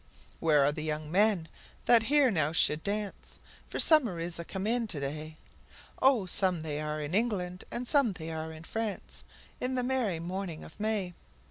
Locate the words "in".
4.65-4.87, 6.99-7.13, 8.51-8.63, 9.59-9.75